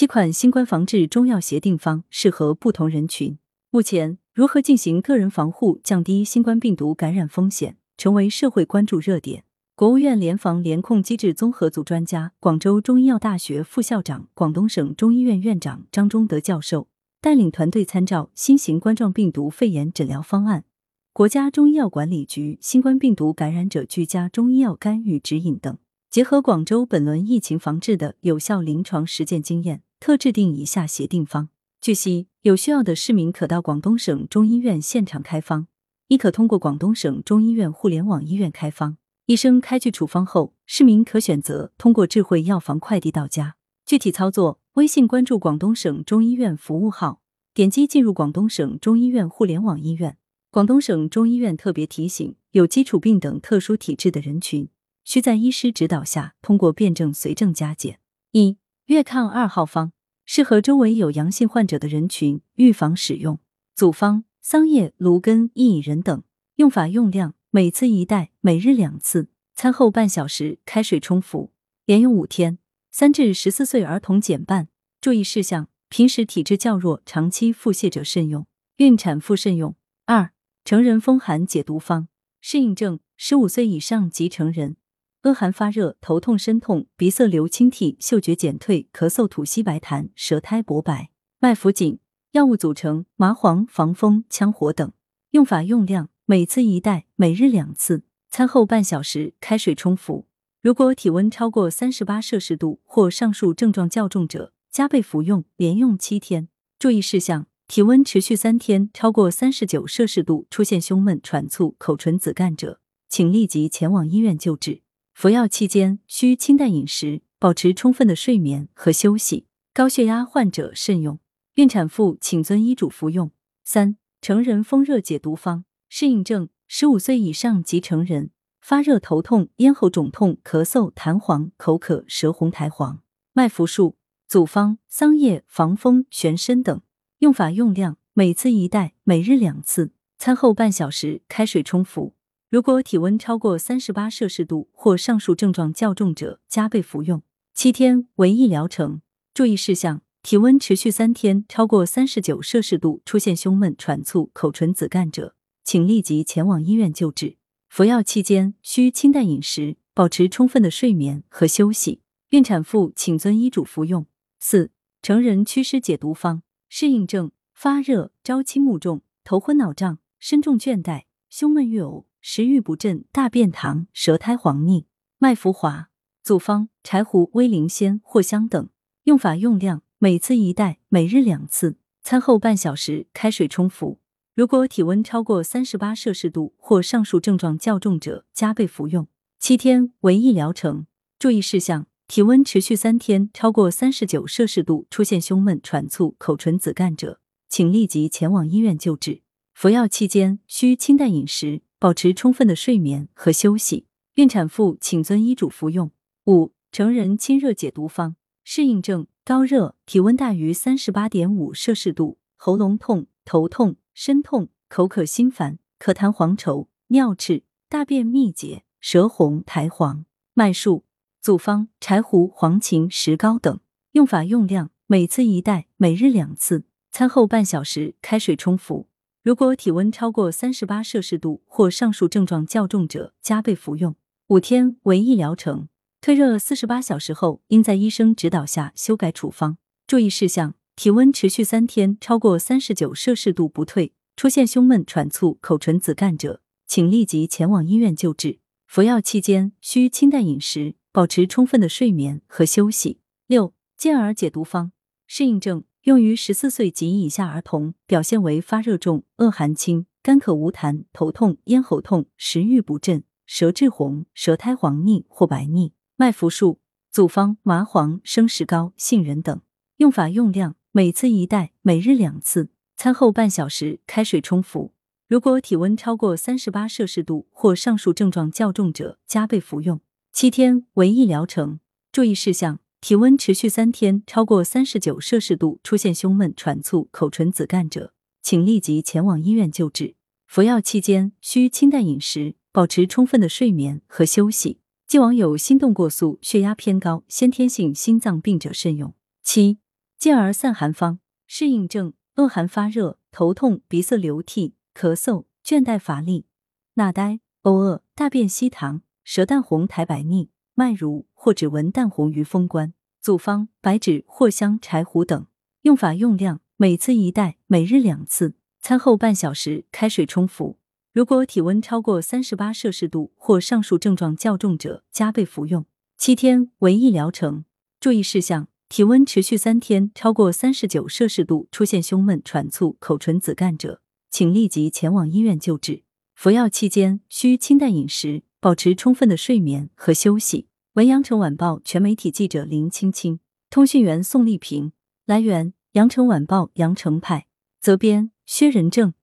[0.00, 3.36] 七款新冠防治中药协定方适合不同人群。
[3.68, 9.44] 目前，如何进行个人防护，降低新冠病毒感染风险，成为社会关注热点。
[9.74, 16.88] 国务院联防联控机制综合组专家、广州中医药大学副校长、广东省中医院院长张忠德教授
[17.20, 20.64] 带领团队参照新型冠状病毒肺炎诊疗方案、
[21.12, 25.76] 国家中医药管理局新冠病毒感染者居家中医药干预指引等。
[26.08, 31.50] 结合广州本轮疫情防治的有效临床实践经验，特制定以下协定方。
[31.80, 35.66] 据悉，有需要的市民可到广东省中医院现场开方，
[36.08, 38.96] 亦可通过广东省中医院互联网医院开方。
[39.26, 43.56] 医生开具处方后，市民可选择通过智慧药房快递到家。
[43.84, 47.20] 具体操作：微信关注广东省中医院服务号，
[47.52, 50.16] 点击进入广东省中医院互联网医院。
[50.50, 54.68] 广东省中医院特别提醒：有基础病等特殊体质的人群。
[55.04, 58.00] 需在医师指导下，通过辩证随症加减。
[58.32, 58.56] 一
[58.90, 59.92] 月抗二号方
[60.26, 63.38] 适合周围有阳性患者的人群预防使用。
[63.72, 66.24] 组方：桑叶、芦根、薏苡仁等。
[66.56, 69.28] 用法用量：每次一袋，每日两次。
[69.54, 71.52] 餐后半小时开水冲服，
[71.86, 72.58] 连用五天。
[72.90, 74.66] 三至十四岁儿童减半。
[75.00, 78.44] 注意事项：平时体质较弱、长期腹泻者慎用，
[78.78, 79.76] 孕产妇慎用。
[80.06, 80.32] 二
[80.64, 82.08] 成人风寒解毒方
[82.40, 84.74] 适应症：十五岁以上及成人。
[85.22, 91.98] 恶寒发热、头痛、身痛、鼻塞流清涕、嗅觉减退、咳嗽、吐稀白痰、舌苔薄白、脉浮紧。
[92.32, 94.90] 药物组成：麻黄、防风、羌活等。
[95.32, 98.04] 用法用量：每次一袋，每日两次。
[98.30, 100.26] 餐后半小时开水冲服。
[100.62, 106.48] 如果体温超过三十八摄氏度或上述症状较重者，加倍服用，连用七天。
[106.78, 114.80] 注意事项：体温持续三天超过三十九摄氏度，出现胸闷、喘促、口唇紫干者，请立即前往医院救治。
[115.20, 119.46] 服药期间需清淡饮食，保持充分的睡眠和休息。
[119.74, 121.20] 高血压患者慎用，
[121.56, 123.30] 孕产妇请遵医嘱服用。
[123.62, 128.30] 三、成人风热解毒方适应症：十五岁以上及成人，
[128.62, 133.02] 发热、头痛、咽喉肿痛、咳嗽、痰黄、口渴、舌红苔黄。
[133.34, 136.80] 脉浮术组方：桑叶、防风、玄参等。
[137.18, 139.92] 用法用量：每次一袋，每日两次。
[140.16, 142.14] 餐后半小时开水冲服。
[142.50, 147.22] 如果体温超过三十八摄氏度或上述症状较重者，加倍服用。
[147.54, 149.02] 七天为一疗程。
[149.32, 157.36] 注意事项：体温持续三天超过三十九摄氏度，出现胸闷、喘促、口唇紫干者，请立即前往医院救治。
[157.68, 162.00] 服药期间需清淡饮食，保持充分的睡眠和休息。
[162.30, 164.06] 孕产妇请遵医嘱服用。
[164.40, 172.06] 四、成人祛湿解毒方适应症：发热、朝气暮重、头昏脑胀、身重倦怠、胸闷欲呕。
[172.20, 174.86] 食欲不振、大便溏、舌苔黄腻、
[175.18, 175.88] 脉浮滑。
[176.22, 178.68] 组方：柴胡、威灵仙、藿香等。
[179.04, 181.78] 用法用量：每次一袋，每日两次。
[182.02, 183.98] 餐后半小时开水冲服。
[184.34, 189.08] 如果体温超过三十八摄氏度或上述症状较重者，加倍服用。
[189.38, 190.86] 七天为一疗程。
[191.18, 199.22] 注意事项：体温持续三天超过三十九摄氏度，出现胸闷、喘促、口唇紫干者，请立即前往医院救治。
[199.54, 201.62] 服药期间需清淡饮食。
[201.80, 203.86] 保持充分的睡眠和休息。
[204.16, 205.90] 孕产妇请遵医嘱服用。
[206.26, 220.04] 五、成人清热解毒方适应症：高热，体温大于三十八点五摄氏度，喉咙痛、头痛、身痛、口渴心烦、可痰黄稠、尿赤、大便秘结、舌红苔黄。
[220.34, 220.84] 脉数
[221.22, 223.58] 组方：柴胡、黄芩、石膏等。
[223.92, 226.64] 用法用量：每次一袋，每日两次。
[226.92, 228.89] 餐后半小时开水冲服。
[229.22, 233.94] 如果体温超过三十八摄氏度或上述症状较重者，加倍服用。
[234.28, 235.68] 五天为一疗程。
[236.00, 239.58] 退热四十八小时后，应在医生指导下修改处方。
[239.86, 248.38] 注意事项：体温持续三天超过三十九摄氏度不退，出现胸闷、喘促、口唇紫干者，请立即前往医院救治。
[248.66, 253.00] 服药期间需清淡饮食，保持充分的睡眠和休息。
[253.26, 254.72] 六、健儿解毒方
[255.06, 255.64] 适应症。
[255.84, 265.72] 用于十四岁及以下儿童，表现为发热重、恶寒轻、干咳无痰、头痛、咽喉痛、食欲不振、舌质红、舌苔黄腻或白腻。
[265.96, 266.60] 脉浮数
[266.90, 269.40] 组方：麻黄、生石膏、杏仁等。
[269.78, 272.50] 用法用量：每次一袋，每日两次。
[272.76, 274.74] 餐后半小时开水冲服。
[275.08, 279.80] 如果体温超过三十八摄氏度或上述症状较重者，加倍服用。
[280.12, 281.60] 七天为一疗程。
[281.90, 282.60] 注意事项。
[282.80, 287.92] 体温持续三天超过三十九摄氏度，出现胸闷、喘促、口唇紫干者，
[288.22, 289.94] 请立即前往医院救治。
[290.26, 294.60] 服药期间需清淡饮食，保持充分的睡眠和休息。
[294.86, 298.94] 既往有心动过速、血压偏高、先天性心脏病者慎用。
[299.22, 299.58] 七、
[299.98, 306.26] 健儿散寒方，适应症：恶寒发热、头痛、鼻塞流涕、咳嗽、倦怠乏力、
[306.74, 310.30] 纳呆、呕恶、大便稀溏、舌淡红苔白腻、
[310.60, 312.74] 脉如或指纹淡红于风关。
[313.00, 315.26] 组方：白芷、藿香、柴胡等。
[315.62, 318.34] 用法用量：每次一袋，每日两次。
[318.60, 320.58] 餐后半小时，开水冲服。
[320.92, 325.64] 如果体温超过三十八摄氏度或上述症状较重者，加倍服用。
[325.96, 327.46] 七天为一疗程。
[327.80, 333.80] 注意事项：体温持续三天，超过三十九摄氏度，出现胸闷、喘促、口唇紫干者，
[334.10, 335.84] 请立即前往医院救治。
[336.14, 340.48] 服药期间需清淡饮食，保持充分的睡眠和休息。
[340.74, 343.18] 文阳城晚报全媒体记者林青青，
[343.50, 344.70] 通讯员宋丽萍。
[345.04, 347.26] 来源：阳城晚报阳城派。
[347.60, 348.94] 责编：薛仁正。